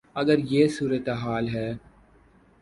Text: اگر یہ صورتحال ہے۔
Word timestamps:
اگر 0.15 0.37
یہ 0.51 0.67
صورتحال 0.67 1.47
ہے۔ 1.49 1.73